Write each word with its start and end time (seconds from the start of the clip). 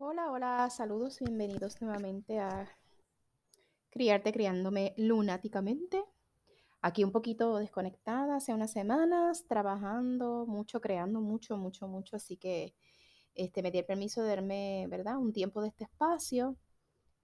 Hola, 0.00 0.30
hola, 0.30 0.70
saludos, 0.70 1.18
bienvenidos 1.18 1.82
nuevamente 1.82 2.38
a 2.38 2.68
Criarte 3.90 4.32
Criándome 4.32 4.94
Lunáticamente. 4.96 6.04
Aquí 6.80 7.02
un 7.02 7.10
poquito 7.10 7.56
desconectada 7.56 8.36
hace 8.36 8.54
unas 8.54 8.70
semanas, 8.70 9.46
trabajando 9.48 10.46
mucho, 10.46 10.80
creando 10.80 11.20
mucho, 11.20 11.56
mucho, 11.56 11.88
mucho, 11.88 12.14
así 12.14 12.36
que 12.36 12.76
este, 13.34 13.60
me 13.60 13.72
di 13.72 13.78
el 13.78 13.86
permiso 13.86 14.22
de 14.22 14.28
darme, 14.28 14.86
¿verdad? 14.88 15.18
Un 15.18 15.32
tiempo 15.32 15.62
de 15.62 15.68
este 15.68 15.82
espacio. 15.82 16.56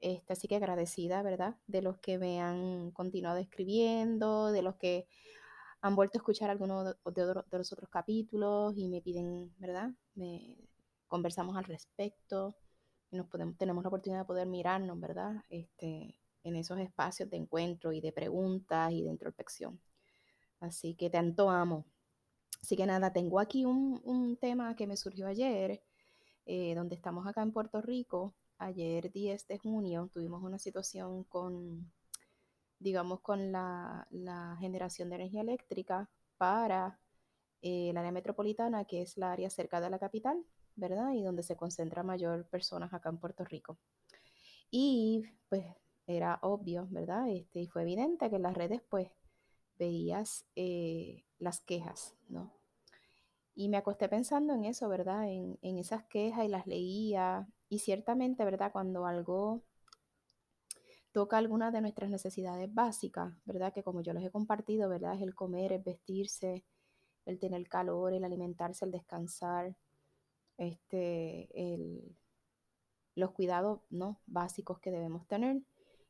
Este, 0.00 0.32
así 0.32 0.48
que 0.48 0.56
agradecida, 0.56 1.22
¿verdad? 1.22 1.56
De 1.68 1.80
los 1.80 1.98
que 1.98 2.18
me 2.18 2.40
han 2.40 2.90
continuado 2.90 3.38
escribiendo, 3.38 4.50
de 4.50 4.62
los 4.62 4.74
que 4.76 5.06
han 5.80 5.94
vuelto 5.94 6.18
a 6.18 6.20
escuchar 6.20 6.50
algunos 6.50 6.96
de, 7.04 7.24
de 7.24 7.58
los 7.58 7.72
otros 7.72 7.88
capítulos 7.88 8.74
y 8.76 8.88
me 8.88 9.00
piden, 9.00 9.54
¿verdad? 9.58 9.90
Me 10.16 10.58
conversamos 11.06 11.56
al 11.56 11.64
respecto 11.64 12.56
nos 13.10 13.26
podemos, 13.28 13.56
tenemos 13.56 13.82
la 13.84 13.88
oportunidad 13.88 14.20
de 14.20 14.26
poder 14.26 14.46
mirarnos, 14.46 14.98
¿verdad? 15.00 15.44
Este, 15.48 16.18
en 16.44 16.56
esos 16.56 16.78
espacios 16.78 17.30
de 17.30 17.36
encuentro 17.38 17.92
y 17.92 18.00
de 18.00 18.12
preguntas 18.12 18.92
y 18.92 19.02
de 19.02 19.10
introspección. 19.10 19.80
Así 20.60 20.94
que 20.94 21.10
tanto 21.10 21.50
amo. 21.50 21.86
Así 22.62 22.76
que 22.76 22.86
nada, 22.86 23.12
tengo 23.12 23.40
aquí 23.40 23.64
un, 23.64 24.00
un 24.04 24.36
tema 24.36 24.74
que 24.76 24.86
me 24.86 24.96
surgió 24.96 25.26
ayer, 25.26 25.82
eh, 26.46 26.74
donde 26.74 26.94
estamos 26.94 27.26
acá 27.26 27.42
en 27.42 27.52
Puerto 27.52 27.80
Rico. 27.82 28.34
Ayer 28.58 29.10
10 29.12 29.46
de 29.48 29.58
junio 29.58 30.08
tuvimos 30.12 30.42
una 30.42 30.58
situación 30.58 31.24
con, 31.24 31.92
digamos, 32.78 33.20
con 33.20 33.52
la, 33.52 34.06
la 34.10 34.56
generación 34.60 35.08
de 35.10 35.16
energía 35.16 35.42
eléctrica 35.42 36.08
para 36.38 36.98
eh, 37.62 37.90
el 37.90 37.96
área 37.96 38.12
metropolitana, 38.12 38.84
que 38.84 39.02
es 39.02 39.16
la 39.16 39.32
área 39.32 39.50
cerca 39.50 39.80
de 39.80 39.90
la 39.90 39.98
capital, 39.98 40.44
¿verdad? 40.76 41.12
Y 41.12 41.22
donde 41.22 41.42
se 41.42 41.56
concentra 41.56 42.02
mayor 42.02 42.46
personas 42.48 42.92
acá 42.92 43.08
en 43.10 43.18
Puerto 43.18 43.44
Rico. 43.44 43.78
Y 44.70 45.24
pues 45.48 45.64
era 46.06 46.38
obvio, 46.42 46.86
¿verdad? 46.90 47.28
Este, 47.28 47.60
y 47.60 47.66
fue 47.68 47.82
evidente 47.82 48.28
que 48.30 48.36
en 48.36 48.42
las 48.42 48.54
redes 48.54 48.82
pues 48.88 49.10
veías 49.78 50.46
eh, 50.56 51.24
las 51.38 51.60
quejas, 51.60 52.14
¿no? 52.28 52.52
Y 53.54 53.68
me 53.68 53.76
acosté 53.76 54.08
pensando 54.08 54.54
en 54.54 54.64
eso, 54.64 54.88
¿verdad? 54.88 55.28
En, 55.28 55.58
en 55.62 55.78
esas 55.78 56.04
quejas 56.04 56.44
y 56.44 56.48
las 56.48 56.66
leía. 56.66 57.46
Y 57.68 57.78
ciertamente, 57.78 58.44
¿verdad? 58.44 58.72
Cuando 58.72 59.06
algo 59.06 59.62
toca 61.12 61.38
alguna 61.38 61.70
de 61.70 61.80
nuestras 61.80 62.10
necesidades 62.10 62.74
básicas, 62.74 63.32
¿verdad? 63.44 63.72
Que 63.72 63.84
como 63.84 64.02
yo 64.02 64.12
les 64.12 64.24
he 64.24 64.30
compartido, 64.30 64.88
¿verdad? 64.88 65.14
Es 65.14 65.22
el 65.22 65.34
comer, 65.36 65.72
el 65.72 65.82
vestirse, 65.82 66.64
el 67.24 67.38
tener 67.38 67.68
calor, 67.68 68.12
el 68.12 68.24
alimentarse, 68.24 68.84
el 68.84 68.90
descansar, 68.90 69.76
este, 70.58 71.48
el, 71.54 72.16
los 73.14 73.32
cuidados 73.32 73.80
¿no? 73.90 74.20
básicos 74.26 74.78
que 74.80 74.90
debemos 74.90 75.26
tener 75.26 75.62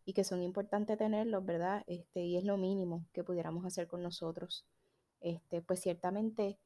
y 0.04 0.12
que 0.12 0.24
son 0.24 0.42
importantes 0.42 0.98
tenerlos, 0.98 1.44
¿verdad? 1.44 1.82
Este, 1.86 2.24
y 2.24 2.36
es 2.36 2.44
lo 2.44 2.56
mínimo 2.56 3.06
que 3.12 3.24
pudiéramos 3.24 3.64
hacer 3.64 3.86
con 3.86 4.02
nosotros. 4.02 4.66
Este, 5.20 5.62
pues 5.62 5.80
ciertamente 5.80 6.58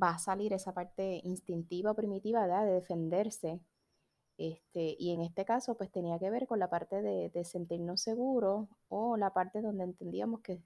va 0.00 0.10
a 0.10 0.18
salir 0.18 0.52
esa 0.52 0.74
parte 0.74 1.20
instintiva 1.24 1.92
o 1.92 1.94
primitiva 1.94 2.42
¿verdad? 2.42 2.66
de 2.66 2.72
defenderse. 2.72 3.60
Este, 4.38 4.96
y 4.98 5.12
en 5.12 5.22
este 5.22 5.44
caso, 5.44 5.76
pues 5.76 5.90
tenía 5.90 6.18
que 6.18 6.30
ver 6.30 6.46
con 6.46 6.58
la 6.58 6.68
parte 6.68 7.02
de, 7.02 7.30
de 7.30 7.44
sentirnos 7.44 8.02
seguros 8.02 8.68
o 8.88 9.16
la 9.16 9.32
parte 9.32 9.62
donde 9.62 9.84
entendíamos 9.84 10.40
que 10.40 10.62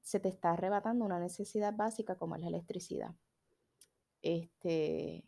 se 0.00 0.20
te 0.20 0.28
está 0.28 0.52
arrebatando 0.52 1.04
una 1.04 1.18
necesidad 1.18 1.74
básica 1.74 2.16
como 2.16 2.36
es 2.36 2.42
la 2.42 2.48
electricidad. 2.48 3.14
Este, 4.22 5.24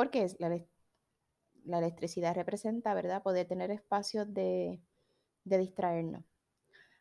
porque 0.00 0.34
la, 0.38 0.58
la 1.66 1.78
electricidad 1.78 2.34
representa, 2.34 2.94
¿verdad? 2.94 3.22
Poder 3.22 3.46
tener 3.46 3.70
espacios 3.70 4.32
de, 4.32 4.80
de, 5.44 5.58
distraernos. 5.58 6.24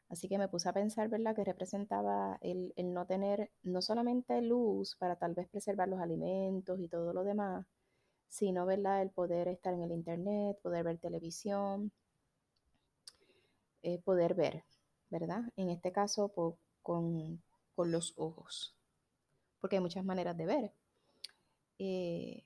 Así 0.09 0.27
que 0.27 0.37
me 0.37 0.49
puse 0.49 0.67
a 0.67 0.73
pensar, 0.73 1.07
¿verdad? 1.07 1.33
Que 1.33 1.45
representaba 1.45 2.37
el, 2.41 2.73
el, 2.75 2.93
no 2.93 3.05
tener 3.05 3.51
no 3.63 3.81
solamente 3.81 4.41
luz 4.41 4.97
para 4.97 5.15
tal 5.15 5.33
vez 5.33 5.47
preservar 5.47 5.87
los 5.87 6.01
alimentos 6.01 6.77
y 6.81 6.89
todo 6.89 7.13
lo 7.13 7.23
demás, 7.23 7.65
sino, 8.27 8.65
¿verdad? 8.65 9.01
El 9.01 9.11
poder 9.11 9.47
estar 9.47 9.73
en 9.73 9.83
el 9.83 9.91
internet, 9.93 10.59
poder 10.61 10.83
ver 10.83 10.97
televisión, 10.97 11.93
eh, 13.81 14.01
poder 14.01 14.33
ver, 14.33 14.65
¿verdad? 15.09 15.43
En 15.55 15.69
este 15.69 15.93
caso, 15.93 16.33
con, 16.33 16.57
con, 16.81 17.41
los 17.91 18.13
ojos, 18.17 18.75
porque 19.61 19.77
hay 19.77 19.81
muchas 19.81 20.03
maneras 20.03 20.35
de 20.35 20.45
ver. 20.45 20.73
Eh, 21.77 22.43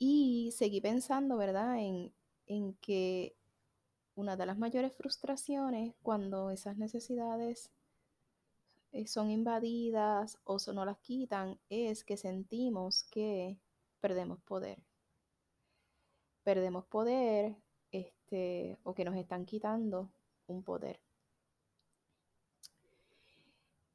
y 0.00 0.50
seguí 0.52 0.80
pensando, 0.80 1.36
¿verdad?, 1.36 1.78
en, 1.78 2.12
en 2.46 2.74
que 2.76 3.36
una 4.14 4.34
de 4.34 4.46
las 4.46 4.56
mayores 4.58 4.94
frustraciones 4.94 5.94
cuando 6.02 6.50
esas 6.50 6.78
necesidades 6.78 7.70
eh, 8.92 9.06
son 9.06 9.30
invadidas 9.30 10.38
o 10.44 10.56
no 10.72 10.86
las 10.86 10.98
quitan 11.00 11.60
es 11.68 12.02
que 12.02 12.16
sentimos 12.16 13.04
que 13.10 13.58
perdemos 14.00 14.40
poder. 14.40 14.82
Perdemos 16.44 16.86
poder 16.86 17.56
este, 17.92 18.78
o 18.84 18.94
que 18.94 19.04
nos 19.04 19.16
están 19.16 19.44
quitando 19.44 20.10
un 20.46 20.62
poder. 20.62 20.98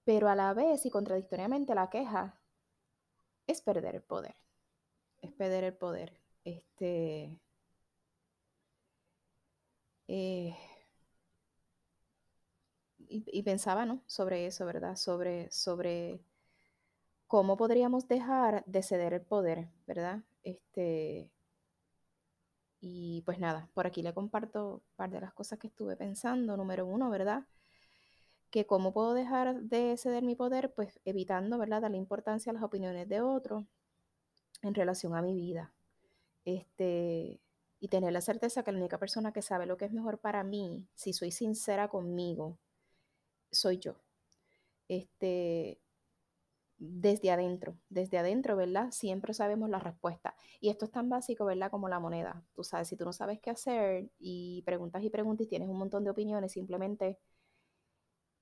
Pero 0.04 0.30
a 0.30 0.36
la 0.36 0.54
vez 0.54 0.86
y 0.86 0.92
contradictoriamente 0.92 1.74
la 1.74 1.90
queja 1.90 2.40
es 3.48 3.62
perder 3.64 3.96
el 3.96 4.04
poder 4.04 4.45
perder 5.36 5.64
el 5.66 5.74
poder. 5.74 6.20
Este, 6.44 7.40
eh, 10.08 10.56
y, 13.08 13.44
pensaba, 13.44 13.86
¿no? 13.86 14.02
Sobre 14.08 14.46
eso, 14.48 14.66
¿verdad? 14.66 14.96
Sobre, 14.96 15.50
sobre 15.52 16.22
cómo 17.28 17.58
podríamos 17.58 18.08
dejar 18.08 18.64
de 18.66 18.84
ceder 18.84 19.14
el 19.14 19.22
poder, 19.22 19.70
¿verdad? 19.88 20.24
Este, 20.44 21.30
y 22.80 23.22
pues 23.26 23.40
nada, 23.40 23.70
por 23.74 23.88
aquí 23.88 24.02
le 24.04 24.14
comparto 24.14 24.76
un 24.76 24.82
par 24.96 25.10
de 25.10 25.22
las 25.22 25.34
cosas 25.34 25.60
que 25.60 25.68
estuve 25.68 25.96
pensando. 25.98 26.58
Número 26.58 26.86
uno, 26.86 27.10
¿verdad? 27.10 27.46
Que 28.50 28.66
cómo 28.66 28.94
puedo 28.94 29.14
dejar 29.14 29.62
de 29.62 29.98
ceder 29.98 30.24
mi 30.24 30.36
poder, 30.36 30.74
pues 30.74 31.00
evitando, 31.06 31.58
¿verdad? 31.58 31.82
Darle 31.82 31.98
importancia 31.98 32.52
a 32.52 32.54
las 32.54 32.64
opiniones 32.64 33.08
de 33.10 33.22
otros 33.22 33.66
en 34.68 34.76
relación 34.76 35.16
a 35.16 35.22
mi 35.22 35.34
vida. 35.34 35.74
Este, 36.46 37.42
y 37.80 37.88
tener 37.88 38.14
la 38.14 38.22
certeza 38.22 38.64
que 38.64 38.72
la 38.72 38.80
única 38.80 39.00
persona 39.00 39.32
que 39.32 39.42
sabe 39.42 39.66
lo 39.66 39.78
que 39.78 39.86
es 39.86 39.92
mejor 39.92 40.20
para 40.20 40.44
mí, 40.44 40.88
si 40.96 41.14
soy 41.14 41.32
sincera 41.32 41.88
conmigo, 41.88 42.58
soy 43.52 43.80
yo. 43.80 43.96
Este, 44.88 45.80
desde 46.78 47.32
adentro, 47.32 47.78
desde 47.90 48.18
adentro, 48.18 48.56
¿verdad? 48.56 48.92
Siempre 48.92 49.34
sabemos 49.34 49.70
la 49.70 49.80
respuesta. 49.80 50.36
Y 50.60 50.70
esto 50.70 50.86
es 50.86 50.92
tan 50.92 51.10
básico, 51.10 51.46
¿verdad? 51.46 51.72
Como 51.72 51.90
la 51.90 52.00
moneda. 52.00 52.44
Tú 52.54 52.64
sabes, 52.64 52.88
si 52.88 52.96
tú 52.96 53.06
no 53.06 53.14
sabes 53.14 53.40
qué 53.40 53.50
hacer 53.50 54.10
y 54.20 54.62
preguntas 54.64 55.04
y 55.04 55.10
preguntas 55.10 55.46
y 55.46 55.50
tienes 55.50 55.70
un 55.70 55.78
montón 55.78 56.04
de 56.04 56.12
opiniones, 56.12 56.52
simplemente 56.52 57.18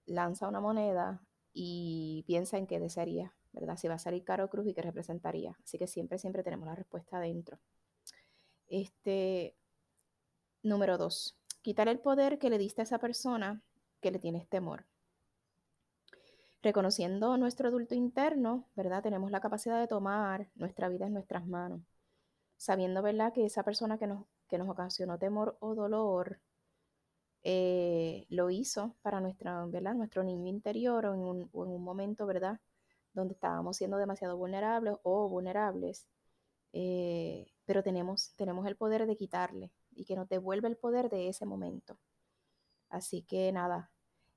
lanza 0.05 0.47
una 0.47 0.59
moneda 0.59 1.21
y 1.53 2.23
piensa 2.27 2.57
en 2.57 2.67
qué 2.67 2.79
desearía 2.79 3.33
¿verdad? 3.53 3.77
Si 3.77 3.87
va 3.87 3.95
a 3.95 3.99
salir 3.99 4.23
caro 4.23 4.49
cruz 4.49 4.67
y 4.67 4.73
qué 4.73 4.81
representaría. 4.81 5.57
Así 5.63 5.77
que 5.77 5.87
siempre, 5.87 6.17
siempre 6.17 6.43
tenemos 6.43 6.67
la 6.67 6.75
respuesta 6.75 7.17
adentro. 7.17 7.59
Este, 8.67 9.55
número 10.63 10.97
dos, 10.97 11.37
quitar 11.61 11.87
el 11.87 11.99
poder 11.99 12.39
que 12.39 12.49
le 12.49 12.57
diste 12.57 12.81
a 12.81 12.83
esa 12.83 12.99
persona 12.99 13.61
que 14.01 14.11
le 14.11 14.19
tienes 14.19 14.47
temor. 14.49 14.85
Reconociendo 16.61 17.37
nuestro 17.37 17.67
adulto 17.67 17.93
interno, 17.93 18.69
¿verdad? 18.75 19.03
Tenemos 19.03 19.31
la 19.31 19.41
capacidad 19.41 19.79
de 19.79 19.87
tomar 19.87 20.49
nuestra 20.55 20.89
vida 20.89 21.05
en 21.05 21.13
nuestras 21.13 21.45
manos. 21.45 21.81
Sabiendo, 22.57 23.01
¿verdad? 23.01 23.33
Que 23.33 23.45
esa 23.45 23.63
persona 23.63 23.97
que 23.97 24.07
nos, 24.07 24.25
que 24.47 24.57
nos 24.57 24.69
ocasionó 24.69 25.19
temor 25.19 25.57
o 25.59 25.75
dolor 25.75 26.39
eh, 27.43 28.25
lo 28.29 28.49
hizo 28.49 28.95
para 29.01 29.19
nuestra, 29.19 29.65
¿verdad? 29.65 29.93
nuestro 29.95 30.23
niño 30.23 30.47
interior 30.47 31.05
o 31.05 31.13
en 31.13 31.19
un, 31.19 31.49
o 31.51 31.65
en 31.65 31.71
un 31.71 31.83
momento, 31.83 32.25
¿verdad? 32.25 32.59
Donde 33.13 33.33
estábamos 33.33 33.77
siendo 33.77 33.97
demasiado 33.97 34.37
vulnerables 34.37 34.95
o 35.03 35.29
vulnerables, 35.29 36.07
eh, 36.73 37.47
pero 37.65 37.83
tenemos, 37.83 38.33
tenemos 38.35 38.65
el 38.67 38.75
poder 38.75 39.05
de 39.05 39.15
quitarle 39.15 39.71
y 39.91 40.05
que 40.05 40.15
nos 40.15 40.27
devuelve 40.29 40.67
el 40.67 40.77
poder 40.77 41.09
de 41.09 41.29
ese 41.29 41.45
momento. 41.45 41.97
Así 42.89 43.23
que 43.23 43.51
nada, 43.51 43.91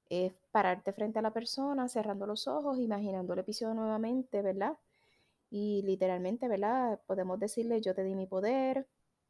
es 0.08 0.32
pararte 0.50 0.92
frente 0.92 1.18
a 1.18 1.22
la 1.22 1.32
persona, 1.32 1.88
cerrando 1.88 2.26
los 2.26 2.46
ojos, 2.48 2.78
imaginando 2.78 3.32
el 3.32 3.40
episodio 3.40 3.74
nuevamente, 3.74 4.42
¿verdad? 4.42 4.78
Y 5.50 5.82
literalmente, 5.82 6.48
¿verdad? 6.48 7.00
Podemos 7.06 7.38
decirle, 7.40 7.80
yo 7.80 7.94
te 7.94 8.04
di 8.04 8.14
mi 8.14 8.26
poder 8.26 8.88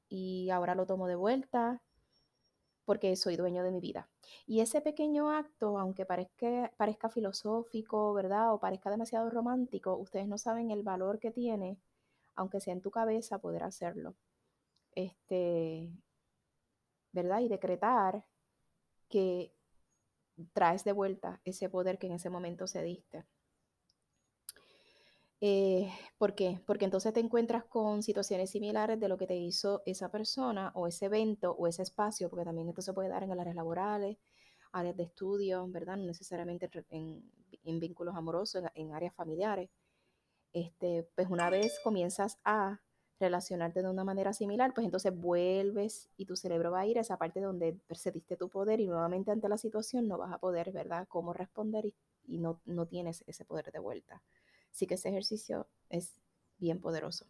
y 0.08 0.50
ahora 0.50 0.75
lo 0.75 0.87
tomo 0.87 1.06
de 1.08 1.16
vuelta, 1.16 1.82
porque 2.87 3.17
soy 3.17 3.37
dueño 3.37 3.65
de 3.65 3.73
mi 3.73 3.81
vida. 3.81 4.11
Y 4.47 4.61
ese 4.61 4.81
pequeño 4.83 5.31
acto, 5.31 5.79
aunque 5.79 6.06
parezca, 6.06 6.73
parezca 6.79 7.11
filosófico, 7.11 8.15
¿verdad? 8.15 8.55
O 8.55 8.61
parezca 8.61 8.91
demasiado 8.91 9.31
romántico, 9.31 9.97
ustedes 9.97 10.29
no 10.29 10.38
saben 10.38 10.71
el 10.73 10.85
valor 10.85 11.21
que 11.21 11.33
tiene, 11.33 11.79
aunque 12.37 12.61
sea 12.61 12.75
en 12.75 12.83
tu 12.83 12.91
cabeza, 12.93 13.38
poder 13.41 13.65
hacerlo. 13.65 14.17
este, 14.94 15.91
¿verdad? 17.12 17.41
Y 17.41 17.49
decretar 17.49 18.27
que 19.09 19.53
traes 20.55 20.85
de 20.85 20.93
vuelta 20.93 21.41
ese 21.44 21.69
poder 21.69 21.99
que 21.99 22.06
en 22.09 22.15
ese 22.15 22.31
momento 22.31 22.67
se 22.67 22.83
diste. 22.83 23.27
Eh, 25.41 25.93
¿Por 26.17 26.35
qué? 26.35 26.61
Porque 26.67 26.87
entonces 26.87 27.12
te 27.12 27.21
encuentras 27.21 27.65
con 27.65 28.03
situaciones 28.03 28.50
similares 28.50 28.99
de 28.99 29.09
lo 29.09 29.19
que 29.19 29.27
te 29.27 29.37
hizo 29.37 29.83
esa 29.85 30.11
persona 30.11 30.73
o 30.75 30.87
ese 30.87 31.06
evento 31.06 31.53
o 31.53 31.67
ese 31.67 31.83
espacio, 31.83 32.31
porque 32.31 32.44
también 32.44 32.69
esto 32.69 32.81
se 32.83 32.94
puede 32.94 33.11
dar 33.11 33.23
en 33.23 33.33
áreas 33.33 33.55
laborales, 33.55 34.17
áreas 34.73 34.97
de 34.97 35.05
estudio, 35.05 35.67
¿verdad? 35.69 35.97
No 35.99 36.06
necesariamente 36.06 36.71
en, 36.91 37.23
vínculos 37.81 38.17
amorosos, 38.17 38.65
en, 38.75 38.94
áreas 38.94 39.15
familiares. 39.15 39.71
Este, 40.53 41.09
pues 41.15 41.29
una 41.31 41.50
vez 41.50 41.81
comienzas 41.85 42.38
a 42.44 42.81
relacionarte 43.21 43.83
de 43.83 43.91
una 43.91 44.05
manera 44.05 44.33
similar, 44.33 44.73
pues 44.75 44.87
entonces 44.87 45.15
vuelves 45.15 46.11
y 46.17 46.27
tu 46.27 46.37
cerebro 46.37 46.73
va 46.73 46.81
a 46.81 46.87
ir 46.87 46.99
a 46.99 47.03
esa 47.03 47.19
parte 47.19 47.41
donde 47.41 47.75
percibiste 47.87 48.37
tu 48.37 48.49
poder 48.50 48.81
y 48.81 48.87
nuevamente 48.87 49.31
ante 49.31 49.49
la 49.49 49.59
situación 49.59 50.09
no 50.09 50.19
vas 50.19 50.33
a 50.33 50.38
poder, 50.38 50.73
¿verdad?, 50.73 51.06
cómo 51.09 51.33
responder 51.33 51.87
y, 51.87 51.94
y 52.27 52.38
no, 52.38 52.61
no 52.67 52.87
tienes 52.87 53.25
ese 53.27 53.44
poder 53.44 53.73
de 53.73 53.79
vuelta. 53.81 54.23
Así 54.76 54.87
que 54.87 54.96
ese 54.96 55.08
ejercicio 55.08 55.67
es 55.88 56.20
bien 56.58 56.82
poderoso. 56.82 57.25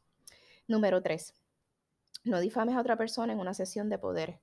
Número 0.66 1.00
tres, 1.00 1.32
no 2.24 2.40
difames 2.40 2.74
a 2.74 2.80
otra 2.80 2.96
persona 2.96 3.32
en 3.32 3.38
una 3.38 3.54
sesión 3.54 3.88
de 3.88 3.98
poder. 3.98 4.40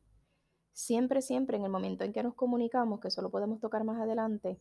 Siempre, 0.71 1.21
siempre 1.21 1.57
en 1.57 1.65
el 1.65 1.69
momento 1.69 2.05
en 2.05 2.13
que 2.13 2.23
nos 2.23 2.33
comunicamos, 2.33 3.01
que 3.01 3.11
solo 3.11 3.29
podemos 3.29 3.59
tocar 3.59 3.83
más 3.83 3.99
adelante, 4.01 4.57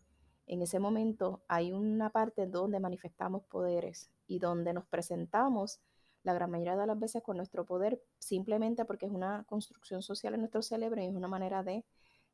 en 0.49 0.61
ese 0.61 0.81
momento 0.81 1.44
hay 1.47 1.73
una 1.73 2.11
parte 2.11 2.49
donde 2.49 2.81
manifestamos 2.81 3.44
poderes 3.44 4.11
y 4.27 4.41
donde 4.41 4.73
nos 4.73 4.87
presentamos 4.87 5.81
la 6.25 6.35
gran 6.35 6.50
mayoría 6.50 6.75
de 6.75 6.89
las 6.89 6.99
veces 6.99 7.23
con 7.23 7.37
nuestro 7.37 7.65
poder 7.65 8.03
simplemente 8.19 8.85
porque 8.85 9.06
es 9.06 9.12
una 9.12 9.44
construcción 9.44 10.03
social 10.03 10.35
en 10.35 10.41
nuestro 10.41 10.62
cerebro 10.62 11.00
y 11.00 11.06
es 11.06 11.15
una 11.15 11.29
manera 11.29 11.62
de, 11.62 11.85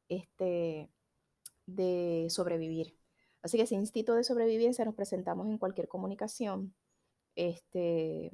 este, 0.08 0.88
de 1.66 2.28
sobrevivir. 2.30 2.96
Así 3.42 3.56
que 3.56 3.64
ese 3.64 3.74
instinto 3.74 4.14
de 4.14 4.24
sobrevivencia 4.24 4.84
nos 4.84 4.94
presentamos 4.94 5.46
en 5.48 5.58
cualquier 5.58 5.88
comunicación, 5.88 6.74
este, 7.36 8.32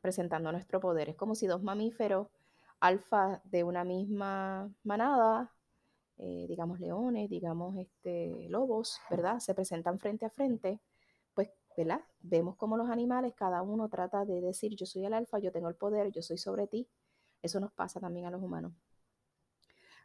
presentando 0.00 0.52
nuestro 0.52 0.80
poder. 0.80 1.08
Es 1.08 1.16
como 1.16 1.34
si 1.34 1.46
dos 1.46 1.62
mamíferos 1.62 2.28
alfa 2.80 3.42
de 3.44 3.64
una 3.64 3.84
misma 3.84 4.72
manada, 4.84 5.52
eh, 6.18 6.46
digamos 6.48 6.80
leones, 6.80 7.28
digamos 7.30 7.76
este, 7.76 8.48
lobos, 8.48 8.98
¿verdad? 9.10 9.38
Se 9.38 9.54
presentan 9.54 9.98
frente 9.98 10.26
a 10.26 10.30
frente, 10.30 10.80
pues, 11.34 11.50
¿verdad? 11.76 12.00
Vemos 12.20 12.56
como 12.56 12.76
los 12.76 12.90
animales, 12.90 13.34
cada 13.34 13.62
uno 13.62 13.88
trata 13.88 14.24
de 14.24 14.40
decir, 14.40 14.74
yo 14.76 14.86
soy 14.86 15.04
el 15.04 15.14
alfa, 15.14 15.38
yo 15.38 15.52
tengo 15.52 15.68
el 15.68 15.76
poder, 15.76 16.10
yo 16.12 16.22
soy 16.22 16.38
sobre 16.38 16.66
ti. 16.66 16.88
Eso 17.42 17.60
nos 17.60 17.72
pasa 17.72 18.00
también 18.00 18.26
a 18.26 18.30
los 18.30 18.42
humanos. 18.42 18.72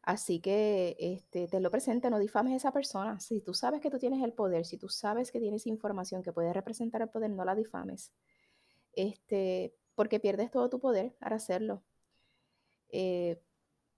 Así 0.05 0.39
que 0.39 0.95
este, 0.99 1.47
te 1.47 1.59
lo 1.59 1.71
presente, 1.71 2.11
no 2.11 2.19
difames 2.19 2.53
a 2.53 2.57
esa 2.57 2.71
persona. 2.71 3.19
Si 3.19 3.41
tú 3.41 3.55
sabes 3.55 3.81
que 3.81 3.89
tú 3.89 3.97
tienes 3.97 4.23
el 4.23 4.33
poder, 4.33 4.63
si 4.65 4.77
tú 4.77 4.87
sabes 4.87 5.31
que 5.31 5.39
tienes 5.39 5.65
información 5.65 6.21
que 6.21 6.31
puede 6.31 6.53
representar 6.53 7.01
el 7.01 7.09
poder, 7.09 7.31
no 7.31 7.43
la 7.43 7.55
difames. 7.55 8.13
Este, 8.93 9.75
porque 9.95 10.19
pierdes 10.19 10.51
todo 10.51 10.69
tu 10.69 10.79
poder 10.79 11.13
para 11.19 11.37
hacerlo. 11.37 11.83
Eh, 12.89 13.41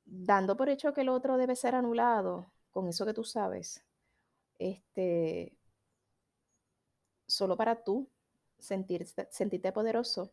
dando 0.06 0.56
por 0.58 0.70
hecho 0.70 0.94
que 0.94 1.02
el 1.02 1.10
otro 1.10 1.38
debe 1.38 1.56
ser 1.56 1.76
anulado, 1.76 2.52
con 2.72 2.88
eso 2.88 3.06
que 3.06 3.14
tú 3.14 3.24
sabes, 3.26 3.84
este, 4.60 5.58
solo 7.28 7.58
para 7.58 7.84
tú 7.84 8.10
sentirte, 8.60 9.72
poderoso, 9.74 10.32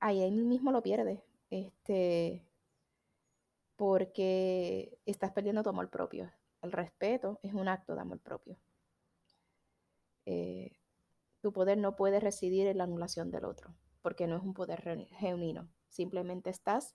ahí 0.00 0.30
mismo 0.30 0.72
lo 0.72 0.82
pierdes. 0.82 1.20
Este, 1.50 2.44
porque 3.82 4.96
estás 5.06 5.32
perdiendo 5.32 5.64
tu 5.64 5.70
amor 5.70 5.90
propio. 5.90 6.30
El 6.60 6.70
respeto 6.70 7.40
es 7.42 7.52
un 7.52 7.66
acto 7.66 7.96
de 7.96 8.00
amor 8.00 8.20
propio. 8.20 8.56
Eh, 10.24 10.76
tu 11.40 11.52
poder 11.52 11.78
no 11.78 11.96
puede 11.96 12.20
residir 12.20 12.68
en 12.68 12.78
la 12.78 12.84
anulación 12.84 13.32
del 13.32 13.44
otro, 13.44 13.74
porque 14.00 14.28
no 14.28 14.36
es 14.36 14.42
un 14.44 14.54
poder 14.54 15.08
genuino. 15.18 15.68
Simplemente 15.88 16.48
estás 16.48 16.94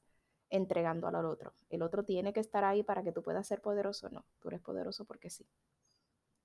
entregando 0.49 1.09
al 1.09 1.25
otro. 1.25 1.55
El 1.69 1.81
otro 1.81 2.05
tiene 2.05 2.31
que 2.31 2.39
estar 2.39 2.63
ahí 2.63 2.83
para 2.83 3.03
que 3.03 3.11
tú 3.11 3.21
puedas 3.21 3.45
ser 3.45 3.59
poderoso. 3.59 4.09
No, 4.09 4.25
tú 4.39 4.47
eres 4.47 4.61
poderoso 4.61 5.03
porque 5.03 5.29
sí. 5.29 5.45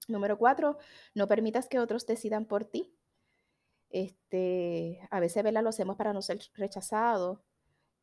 Número 0.09 0.37
cuatro, 0.37 0.77
no 1.15 1.29
permitas 1.29 1.69
que 1.69 1.79
otros 1.79 2.05
decidan 2.05 2.47
por 2.47 2.65
ti. 2.65 2.93
Este, 3.91 5.07
a 5.09 5.21
veces, 5.21 5.45
¿verdad? 5.45 5.63
Lo 5.63 5.69
hacemos 5.69 5.95
para 5.95 6.13
no 6.13 6.21
ser 6.21 6.41
rechazados 6.55 7.39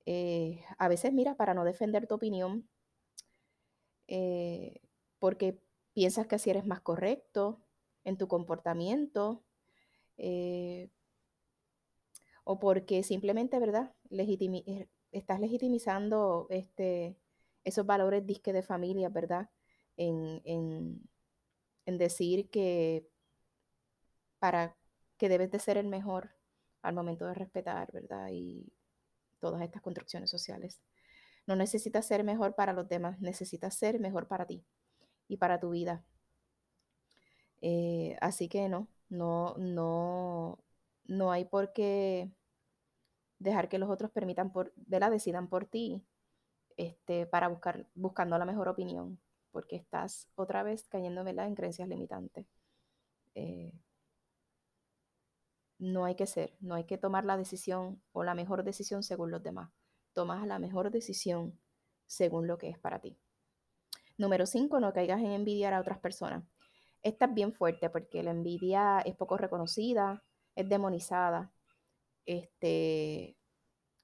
eh, 0.05 0.63
a 0.77 0.87
veces, 0.87 1.13
mira, 1.13 1.35
para 1.35 1.53
no 1.53 1.63
defender 1.63 2.07
tu 2.07 2.15
opinión, 2.15 2.67
eh, 4.07 4.81
porque 5.19 5.59
piensas 5.93 6.27
que 6.27 6.35
así 6.35 6.49
eres 6.49 6.65
más 6.65 6.81
correcto 6.81 7.61
en 8.03 8.17
tu 8.17 8.27
comportamiento, 8.27 9.43
eh, 10.17 10.89
o 12.43 12.59
porque 12.59 13.03
simplemente, 13.03 13.59
¿verdad? 13.59 13.93
estás 15.11 15.39
legitimizando 15.39 16.47
este, 16.49 17.17
esos 17.63 17.85
valores 17.85 18.25
disque 18.25 18.53
de 18.53 18.63
familia, 18.63 19.09
¿verdad? 19.09 19.49
En, 19.97 20.41
en, 20.45 21.01
en 21.85 21.97
decir 21.97 22.49
que 22.49 23.07
para 24.39 24.75
que 25.17 25.29
debes 25.29 25.51
de 25.51 25.59
ser 25.59 25.77
el 25.77 25.87
mejor 25.87 26.31
al 26.81 26.95
momento 26.95 27.25
de 27.27 27.33
respetar, 27.33 27.91
¿verdad? 27.91 28.29
Y 28.31 28.71
todas 29.39 29.61
estas 29.61 29.81
construcciones 29.81 30.29
sociales. 30.29 30.81
No 31.47 31.55
necesitas 31.55 32.05
ser 32.05 32.23
mejor 32.23 32.55
para 32.55 32.73
los 32.73 32.87
demás, 32.87 33.19
necesitas 33.21 33.75
ser 33.75 33.99
mejor 33.99 34.27
para 34.27 34.45
ti 34.45 34.63
y 35.27 35.37
para 35.37 35.59
tu 35.59 35.71
vida. 35.71 36.03
Eh, 37.61 38.17
así 38.21 38.47
que 38.47 38.69
no, 38.69 38.87
no, 39.09 39.55
no, 39.57 40.59
no 41.05 41.31
hay 41.31 41.45
por 41.45 41.73
qué 41.73 42.31
dejar 43.39 43.69
que 43.69 43.79
los 43.79 43.89
otros 43.89 44.11
permitan 44.11 44.51
por, 44.51 44.73
la 44.87 45.09
decidan 45.09 45.47
por 45.47 45.65
ti, 45.65 46.03
este, 46.77 47.25
para 47.25 47.47
buscar, 47.47 47.87
buscando 47.95 48.37
la 48.37 48.45
mejor 48.45 48.67
opinión, 48.67 49.19
porque 49.51 49.75
estás 49.75 50.29
otra 50.35 50.63
vez 50.63 50.87
cayendo 50.87 51.25
en 51.27 51.55
creencias 51.55 51.87
limitantes. 51.87 52.45
Eh, 53.35 53.73
no 55.79 56.05
hay 56.05 56.15
que 56.15 56.27
ser, 56.27 56.53
no 56.59 56.75
hay 56.75 56.83
que 56.83 56.97
tomar 56.97 57.25
la 57.25 57.37
decisión 57.37 58.01
o 58.11 58.23
la 58.23 58.35
mejor 58.35 58.63
decisión 58.63 59.01
según 59.01 59.31
los 59.31 59.41
demás. 59.41 59.71
Tomas 60.13 60.45
la 60.45 60.59
mejor 60.59 60.91
decisión 60.91 61.57
según 62.05 62.47
lo 62.47 62.57
que 62.57 62.69
es 62.69 62.77
para 62.77 62.99
ti. 62.99 63.17
Número 64.17 64.45
5, 64.45 64.79
no 64.81 64.91
caigas 64.91 65.21
en 65.21 65.31
envidiar 65.31 65.73
a 65.73 65.79
otras 65.79 65.99
personas. 65.99 66.43
Esta 67.01 67.25
es 67.25 67.33
bien 67.33 67.53
fuerte 67.53 67.89
porque 67.89 68.21
la 68.21 68.31
envidia 68.31 68.99
es 68.99 69.15
poco 69.15 69.37
reconocida, 69.37 70.21
es 70.55 70.67
demonizada. 70.67 71.53
Este, 72.25 73.37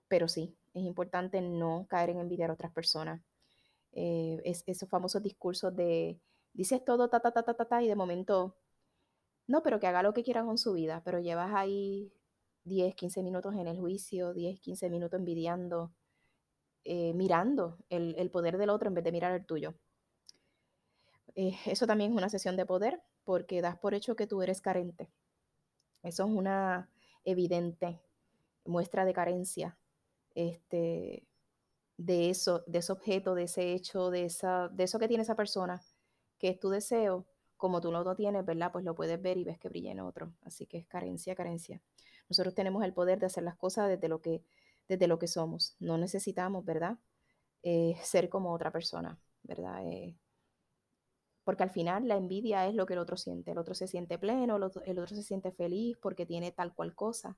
pero 0.07 0.29
sí, 0.29 0.57
es 0.73 0.83
importante 0.83 1.41
no 1.41 1.85
caer 1.89 2.11
en 2.11 2.19
envidiar 2.19 2.49
a 2.49 2.53
otras 2.53 2.71
personas. 2.71 3.21
Eh, 3.91 4.41
es, 4.45 4.63
esos 4.65 4.89
famosos 4.89 5.21
discursos 5.21 5.75
de 5.75 6.21
dices 6.53 6.83
todo 6.85 7.09
ta 7.09 7.19
ta 7.19 7.31
ta 7.31 7.43
ta 7.43 7.53
ta 7.53 7.65
ta 7.65 7.83
y 7.83 7.87
de 7.87 7.95
momento 7.95 8.55
no, 9.47 9.61
pero 9.61 9.79
que 9.79 9.87
haga 9.87 10.03
lo 10.03 10.13
que 10.13 10.23
quiera 10.23 10.43
con 10.43 10.57
su 10.57 10.73
vida, 10.73 11.01
pero 11.05 11.19
llevas 11.19 11.53
ahí 11.53 12.11
10, 12.65 12.95
15 12.95 13.23
minutos 13.23 13.53
en 13.55 13.67
el 13.67 13.79
juicio, 13.79 14.33
10, 14.33 14.59
15 14.59 14.89
minutos 14.89 15.19
envidiando, 15.19 15.93
eh, 16.83 17.13
mirando 17.13 17.77
el, 17.89 18.29
poder 18.31 18.57
del 18.57 18.69
otro 18.71 18.87
en 18.87 18.95
vez 18.95 19.03
de 19.03 19.11
mirar 19.11 19.31
el 19.33 19.45
tuyo. 19.45 19.75
Eh, 21.35 21.55
eso 21.65 21.85
también 21.85 22.11
es 22.11 22.17
una 22.17 22.29
sesión 22.29 22.55
de 22.57 22.65
poder 22.65 23.01
porque 23.23 23.61
das 23.61 23.77
por 23.77 23.93
hecho 23.93 24.15
que 24.15 24.27
tú 24.27 24.41
eres 24.41 24.61
carente. 24.61 25.09
Eso 26.01 26.23
es 26.25 26.29
una 26.29 26.89
evidente 27.23 27.99
muestra 28.65 29.05
de 29.05 29.13
carencia 29.13 29.77
este, 30.33 31.27
de 31.97 32.29
eso, 32.29 32.63
de 32.67 32.79
ese 32.79 32.91
objeto, 32.91 33.35
de 33.35 33.43
ese 33.43 33.73
hecho, 33.73 34.09
de, 34.09 34.25
esa, 34.25 34.69
de 34.69 34.83
eso 34.83 34.99
que 34.99 35.07
tiene 35.07 35.23
esa 35.23 35.35
persona, 35.35 35.81
que 36.39 36.49
es 36.49 36.59
tu 36.59 36.69
deseo 36.69 37.25
como 37.57 37.81
tú 37.81 37.91
no 37.91 38.03
lo 38.03 38.15
tienes, 38.15 38.45
¿verdad? 38.45 38.71
Pues 38.71 38.85
lo 38.85 38.95
puedes 38.95 39.21
ver 39.21 39.37
y 39.37 39.43
ves 39.43 39.57
que 39.59 39.69
brilla 39.69 39.91
en 39.91 39.99
otro. 39.99 40.33
Así 40.43 40.65
que 40.65 40.77
es 40.77 40.87
carencia, 40.87 41.35
carencia. 41.35 41.81
Nosotros 42.29 42.53
tenemos 42.55 42.83
el 42.83 42.93
poder 42.93 43.19
de 43.19 43.27
hacer 43.27 43.43
las 43.43 43.55
cosas 43.55 43.89
desde 43.89 44.09
lo 44.09 44.21
que, 44.21 44.43
desde 44.87 45.07
lo 45.07 45.19
que 45.19 45.27
somos. 45.27 45.75
No 45.79 45.97
necesitamos, 45.97 46.65
¿verdad? 46.65 46.97
Eh, 47.63 47.95
ser 48.03 48.29
como 48.29 48.53
otra 48.53 48.71
persona, 48.71 49.19
¿verdad? 49.43 49.81
Eh, 49.87 50.15
porque 51.43 51.63
al 51.63 51.69
final 51.69 52.07
la 52.07 52.17
envidia 52.17 52.67
es 52.67 52.75
lo 52.75 52.85
que 52.85 52.93
el 52.93 52.99
otro 52.99 53.17
siente. 53.17 53.51
El 53.51 53.57
otro 53.57 53.75
se 53.75 53.87
siente 53.87 54.17
pleno, 54.17 54.57
el 54.57 54.63
otro, 54.63 54.81
el 54.85 54.99
otro 54.99 55.15
se 55.15 55.23
siente 55.23 55.51
feliz 55.51 55.97
porque 56.01 56.25
tiene 56.25 56.51
tal 56.51 56.73
cual 56.73 56.95
cosa, 56.95 57.37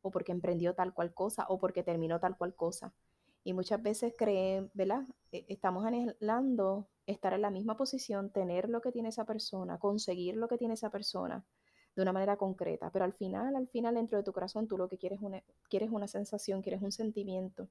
o 0.00 0.10
porque 0.10 0.32
emprendió 0.32 0.74
tal 0.74 0.94
cual 0.94 1.14
cosa, 1.14 1.46
o 1.48 1.58
porque 1.58 1.82
terminó 1.82 2.18
tal 2.20 2.36
cual 2.36 2.54
cosa. 2.54 2.92
Y 3.44 3.52
muchas 3.52 3.82
veces 3.82 4.14
creen, 4.16 4.70
¿verdad? 4.74 5.02
E, 5.32 5.44
estamos 5.48 5.84
anhelando 5.84 6.88
estar 7.06 7.32
en 7.32 7.42
la 7.42 7.50
misma 7.50 7.76
posición, 7.76 8.30
tener 8.30 8.68
lo 8.68 8.80
que 8.80 8.92
tiene 8.92 9.08
esa 9.08 9.24
persona, 9.24 9.78
conseguir 9.78 10.36
lo 10.36 10.48
que 10.48 10.58
tiene 10.58 10.74
esa 10.74 10.90
persona, 10.90 11.44
de 11.94 12.02
una 12.02 12.12
manera 12.12 12.36
concreta, 12.36 12.90
pero 12.90 13.04
al 13.04 13.12
final, 13.12 13.54
al 13.54 13.68
final, 13.68 13.94
dentro 13.94 14.16
de 14.18 14.24
tu 14.24 14.32
corazón, 14.32 14.66
tú 14.66 14.78
lo 14.78 14.88
que 14.88 14.98
quieres, 14.98 15.20
una, 15.20 15.42
quieres 15.68 15.90
una 15.90 16.08
sensación, 16.08 16.62
quieres 16.62 16.82
un 16.82 16.92
sentimiento, 16.92 17.68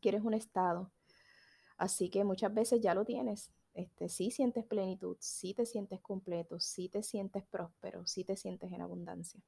quieres 0.00 0.22
un 0.22 0.34
estado. 0.34 0.90
Así 1.76 2.10
que 2.10 2.24
muchas 2.24 2.52
veces 2.54 2.80
ya 2.80 2.94
lo 2.94 3.04
tienes. 3.04 3.52
Este, 3.74 4.08
sí 4.08 4.30
sientes 4.30 4.64
plenitud, 4.64 5.16
sí 5.20 5.54
te 5.54 5.66
sientes 5.66 6.00
completo, 6.00 6.58
sí 6.58 6.88
te 6.88 7.02
sientes 7.02 7.44
próspero, 7.44 8.06
sí 8.06 8.24
te 8.24 8.36
sientes 8.36 8.72
en 8.72 8.80
abundancia. 8.80 9.40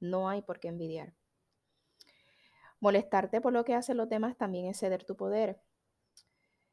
No 0.00 0.28
hay 0.28 0.42
por 0.42 0.60
qué 0.60 0.68
envidiar. 0.68 1.12
Molestarte 2.84 3.40
por 3.40 3.54
lo 3.54 3.64
que 3.64 3.74
hacen 3.74 3.96
los 3.96 4.10
demás 4.10 4.36
también 4.36 4.66
es 4.66 4.78
ceder 4.78 5.04
tu 5.04 5.16
poder. 5.16 5.58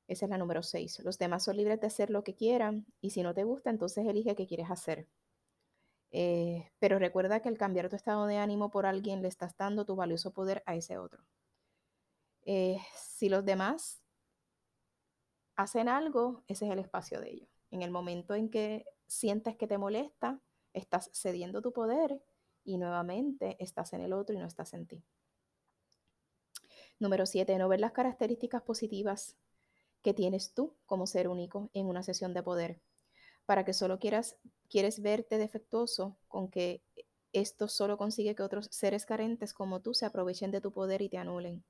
Esa 0.09 0.25
es 0.25 0.29
la 0.29 0.37
número 0.37 0.61
6. 0.61 0.99
Los 1.05 1.17
demás 1.17 1.45
son 1.45 1.55
libres 1.55 1.79
de 1.79 1.87
hacer 1.87 2.09
lo 2.09 2.25
que 2.25 2.35
quieran 2.35 2.85
y 2.99 3.11
si 3.11 3.23
no 3.23 3.33
te 3.33 3.45
gusta, 3.45 3.69
entonces 3.69 4.05
elige 4.05 4.35
qué 4.35 4.45
quieres 4.45 4.69
hacer. 4.69 5.07
Eh, 6.11 6.69
pero 6.79 6.99
recuerda 6.99 7.39
que 7.39 7.47
al 7.47 7.57
cambiar 7.57 7.87
tu 7.87 7.95
estado 7.95 8.25
de 8.25 8.35
ánimo 8.35 8.69
por 8.71 8.85
alguien, 8.85 9.21
le 9.21 9.29
estás 9.29 9.55
dando 9.55 9.85
tu 9.85 9.95
valioso 9.95 10.33
poder 10.33 10.63
a 10.65 10.75
ese 10.75 10.97
otro. 10.97 11.23
Eh, 12.41 12.77
si 12.97 13.29
los 13.29 13.45
demás 13.45 14.03
hacen 15.55 15.87
algo, 15.87 16.43
ese 16.49 16.65
es 16.65 16.73
el 16.73 16.79
espacio 16.79 17.21
de 17.21 17.29
ellos. 17.29 17.49
En 17.69 17.83
el 17.83 17.91
momento 17.91 18.35
en 18.35 18.49
que 18.49 18.83
sientes 19.07 19.55
que 19.55 19.65
te 19.65 19.77
molesta, 19.77 20.41
estás 20.73 21.09
cediendo 21.13 21.61
tu 21.61 21.71
poder 21.71 22.21
y 22.65 22.77
nuevamente 22.77 23.55
estás 23.63 23.93
en 23.93 24.01
el 24.01 24.11
otro 24.11 24.35
y 24.35 24.39
no 24.39 24.45
estás 24.45 24.73
en 24.73 24.87
ti. 24.87 25.05
Número 27.01 27.25
7. 27.25 27.57
No 27.57 27.67
ver 27.67 27.79
las 27.79 27.93
características 27.93 28.61
positivas 28.61 29.35
que 30.03 30.13
tienes 30.13 30.53
tú 30.53 30.75
como 30.85 31.07
ser 31.07 31.29
único 31.29 31.71
en 31.73 31.87
una 31.87 32.03
sesión 32.03 32.35
de 32.35 32.43
poder. 32.43 32.79
Para 33.47 33.65
que 33.65 33.73
solo 33.73 33.97
quieras, 33.97 34.37
quieres 34.69 35.01
verte 35.01 35.39
defectuoso 35.39 36.15
con 36.27 36.47
que 36.51 36.83
esto 37.33 37.67
solo 37.67 37.97
consigue 37.97 38.35
que 38.35 38.43
otros 38.43 38.67
seres 38.69 39.07
carentes 39.07 39.51
como 39.51 39.81
tú 39.81 39.95
se 39.95 40.05
aprovechen 40.05 40.51
de 40.51 40.61
tu 40.61 40.71
poder 40.71 41.01
y 41.01 41.09
te 41.09 41.17
anulen. 41.17 41.63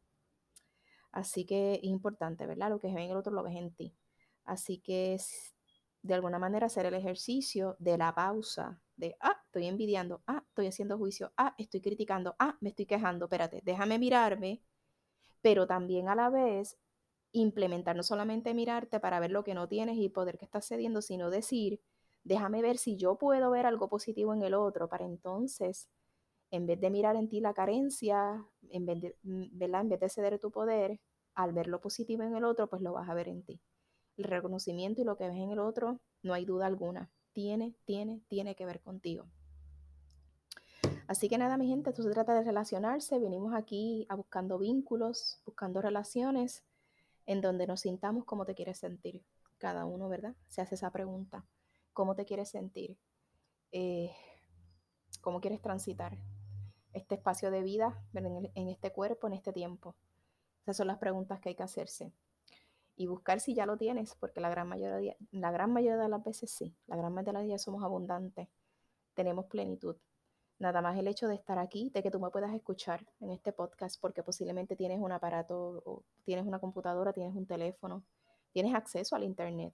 Así 1.13 1.45
que 1.45 1.75
es 1.75 1.83
importante, 1.85 2.45
¿verdad? 2.45 2.69
Lo 2.69 2.79
que 2.79 2.87
ven 2.87 2.97
en 2.97 3.11
el 3.11 3.17
otro 3.17 3.31
lo 3.31 3.43
ves 3.43 3.55
en 3.55 3.71
ti. 3.71 3.95
Así 4.43 4.79
que 4.79 5.13
es, 5.13 5.55
de 6.01 6.13
alguna 6.13 6.39
manera 6.39 6.65
hacer 6.65 6.85
el 6.87 6.93
ejercicio 6.93 7.77
de 7.79 7.97
la 7.97 8.13
pausa, 8.13 8.81
de, 8.97 9.15
ah, 9.21 9.41
estoy 9.45 9.67
envidiando, 9.67 10.23
ah, 10.27 10.43
estoy 10.49 10.67
haciendo 10.67 10.97
juicio, 10.97 11.31
ah, 11.37 11.55
estoy 11.57 11.79
criticando, 11.79 12.35
ah, 12.37 12.57
me 12.59 12.71
estoy 12.71 12.85
quejando, 12.85 13.25
espérate, 13.25 13.61
déjame 13.63 13.97
mirarme 13.97 14.61
pero 15.41 15.67
también 15.67 16.09
a 16.09 16.15
la 16.15 16.29
vez 16.29 16.77
implementar 17.33 17.95
no 17.95 18.03
solamente 18.03 18.53
mirarte 18.53 18.99
para 18.99 19.19
ver 19.19 19.31
lo 19.31 19.43
que 19.43 19.53
no 19.53 19.67
tienes 19.67 19.97
y 19.97 20.09
poder 20.09 20.37
que 20.37 20.45
estás 20.45 20.67
cediendo, 20.67 21.01
sino 21.01 21.29
decir, 21.29 21.81
déjame 22.23 22.61
ver 22.61 22.77
si 22.77 22.97
yo 22.97 23.17
puedo 23.17 23.51
ver 23.51 23.65
algo 23.65 23.89
positivo 23.89 24.33
en 24.33 24.43
el 24.43 24.53
otro 24.53 24.89
para 24.89 25.05
entonces, 25.05 25.89
en 26.51 26.67
vez 26.67 26.79
de 26.81 26.89
mirar 26.89 27.15
en 27.15 27.29
ti 27.29 27.39
la 27.39 27.53
carencia, 27.53 28.45
en 28.69 28.85
vez 28.85 29.01
de, 29.01 29.15
mm, 29.23 29.63
En 29.63 29.89
vez 29.89 29.99
de 29.99 30.09
ceder 30.09 30.39
tu 30.39 30.51
poder, 30.51 30.99
al 31.35 31.53
ver 31.53 31.67
lo 31.67 31.81
positivo 31.81 32.23
en 32.23 32.35
el 32.35 32.43
otro, 32.43 32.67
pues 32.69 32.81
lo 32.81 32.93
vas 32.93 33.09
a 33.09 33.13
ver 33.13 33.29
en 33.29 33.43
ti. 33.43 33.61
El 34.17 34.25
reconocimiento 34.25 35.01
y 35.01 35.05
lo 35.05 35.17
que 35.17 35.27
ves 35.27 35.37
en 35.37 35.51
el 35.51 35.59
otro, 35.59 35.99
no 36.23 36.33
hay 36.33 36.45
duda 36.45 36.67
alguna, 36.67 37.11
tiene, 37.33 37.75
tiene, 37.85 38.21
tiene 38.27 38.55
que 38.55 38.65
ver 38.65 38.81
contigo. 38.81 39.25
Así 41.11 41.27
que 41.27 41.37
nada, 41.37 41.57
mi 41.57 41.67
gente, 41.67 41.89
esto 41.89 42.03
se 42.03 42.09
trata 42.09 42.33
de 42.33 42.41
relacionarse. 42.41 43.19
Venimos 43.19 43.53
aquí 43.53 44.05
a 44.07 44.15
buscando 44.15 44.57
vínculos, 44.57 45.41
buscando 45.45 45.81
relaciones 45.81 46.63
en 47.25 47.41
donde 47.41 47.67
nos 47.67 47.81
sintamos 47.81 48.23
como 48.23 48.45
te 48.45 48.55
quieres 48.55 48.79
sentir. 48.79 49.21
Cada 49.57 49.83
uno, 49.83 50.07
¿verdad? 50.07 50.37
Se 50.47 50.61
hace 50.61 50.75
esa 50.75 50.89
pregunta. 50.89 51.45
¿Cómo 51.91 52.15
te 52.15 52.23
quieres 52.23 52.47
sentir? 52.47 52.97
Eh, 53.73 54.09
¿Cómo 55.19 55.41
quieres 55.41 55.61
transitar 55.61 56.17
este 56.93 57.15
espacio 57.15 57.51
de 57.51 57.61
vida 57.61 58.01
en 58.13 58.69
este 58.69 58.93
cuerpo, 58.93 59.27
en 59.27 59.33
este 59.33 59.51
tiempo? 59.51 59.97
Esas 60.61 60.77
son 60.77 60.87
las 60.87 60.97
preguntas 60.97 61.41
que 61.41 61.49
hay 61.49 61.55
que 61.55 61.63
hacerse. 61.63 62.13
Y 62.95 63.07
buscar 63.07 63.41
si 63.41 63.53
ya 63.53 63.65
lo 63.65 63.75
tienes, 63.75 64.15
porque 64.15 64.39
la 64.39 64.49
gran 64.49 64.69
mayoría, 64.69 65.17
la 65.31 65.51
gran 65.51 65.73
mayoría 65.73 66.01
de 66.01 66.07
las 66.07 66.23
veces 66.23 66.51
sí. 66.51 66.73
La 66.87 66.95
gran 66.95 67.11
mayoría 67.11 67.33
de 67.33 67.43
las 67.43 67.47
veces 67.47 67.63
somos 67.63 67.83
abundantes. 67.83 68.47
Tenemos 69.13 69.47
plenitud 69.47 69.97
Nada 70.61 70.79
más 70.83 70.95
el 70.95 71.07
hecho 71.07 71.27
de 71.27 71.33
estar 71.33 71.57
aquí, 71.57 71.89
de 71.89 72.03
que 72.03 72.11
tú 72.11 72.19
me 72.19 72.29
puedas 72.29 72.53
escuchar 72.53 73.03
en 73.19 73.31
este 73.31 73.51
podcast, 73.51 73.99
porque 73.99 74.21
posiblemente 74.21 74.75
tienes 74.75 74.99
un 74.99 75.11
aparato, 75.11 75.81
o 75.87 76.03
tienes 76.23 76.45
una 76.45 76.59
computadora, 76.59 77.13
tienes 77.13 77.33
un 77.33 77.47
teléfono, 77.47 78.03
tienes 78.51 78.75
acceso 78.75 79.15
al 79.15 79.23
Internet. 79.23 79.73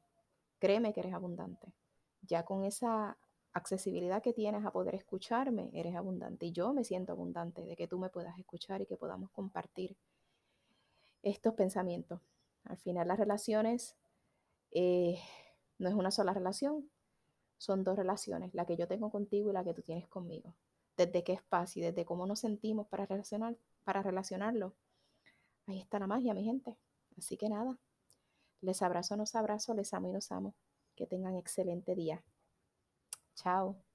Créeme 0.60 0.94
que 0.94 1.02
eres 1.02 1.14
abundante. 1.14 1.74
Ya 2.22 2.46
con 2.46 2.64
esa 2.64 3.18
accesibilidad 3.52 4.22
que 4.22 4.32
tienes 4.32 4.64
a 4.64 4.72
poder 4.72 4.96
escucharme, 4.96 5.72
eres 5.74 5.94
abundante. 5.94 6.46
Y 6.46 6.54
yo 6.54 6.72
me 6.72 6.86
siento 6.86 7.12
abundante 7.12 7.66
de 7.66 7.76
que 7.76 7.90
tú 7.90 8.00
me 8.00 8.08
puedas 8.08 8.40
escuchar 8.40 8.80
y 8.82 8.86
que 8.86 8.96
podamos 8.96 9.30
compartir 9.32 9.98
estos 11.22 11.54
pensamientos. 11.54 12.22
Al 12.64 12.78
final 12.78 13.10
las 13.10 13.20
relaciones 13.20 13.98
eh, 14.72 15.20
no 15.80 15.90
es 15.90 15.96
una 15.96 16.12
sola 16.12 16.34
relación, 16.34 16.90
son 17.58 17.84
dos 17.84 17.98
relaciones, 17.98 18.54
la 18.54 18.66
que 18.66 18.78
yo 18.78 18.88
tengo 18.88 19.12
contigo 19.12 19.50
y 19.50 19.54
la 19.54 19.66
que 19.66 19.74
tú 19.74 19.82
tienes 19.82 20.08
conmigo 20.08 20.56
desde 20.98 21.24
qué 21.24 21.34
espacio 21.34 21.82
y 21.82 21.86
desde 21.86 22.06
cómo 22.06 22.26
nos 22.26 22.40
sentimos 22.40 22.88
para, 22.88 23.06
relacionar, 23.06 23.56
para 23.84 24.02
relacionarlo. 24.02 24.76
Ahí 25.68 25.80
está 25.80 26.00
la 26.00 26.08
magia, 26.08 26.34
mi 26.34 26.44
gente. 26.44 26.78
Así 27.18 27.38
que 27.38 27.50
nada, 27.50 27.80
les 28.62 28.82
abrazo, 28.82 29.16
nos 29.16 29.36
abrazo, 29.36 29.74
les 29.74 29.94
amo 29.94 30.10
y 30.10 30.14
nos 30.14 30.32
amo. 30.32 30.56
Que 30.96 31.06
tengan 31.06 31.36
excelente 31.36 31.96
día. 31.96 32.24
Chao. 33.36 33.87